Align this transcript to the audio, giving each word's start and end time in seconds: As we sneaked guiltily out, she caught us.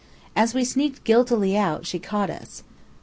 As 0.35 0.55
we 0.55 0.65
sneaked 0.65 1.03
guiltily 1.03 1.55
out, 1.55 1.85
she 1.85 1.99
caught 1.99 2.31
us. 2.31 2.63